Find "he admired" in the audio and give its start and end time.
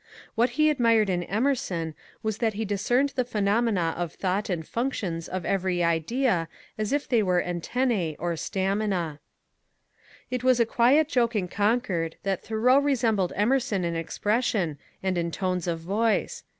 0.57-1.11